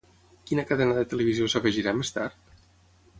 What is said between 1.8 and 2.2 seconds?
més